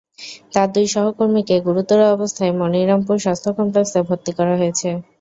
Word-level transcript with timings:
তাঁর 0.53 0.67
দুই 0.73 0.87
সহকর্মীকে 0.89 1.55
গুরুতর 1.67 1.99
অবস্থায় 2.15 2.53
মনিরামপুর 2.59 3.17
স্বাস্থ্য 3.19 3.51
কমপ্লেক্সে 3.57 3.99
ভর্তি 4.07 4.31
করা 4.37 4.53
হয়েছে। 4.57 4.89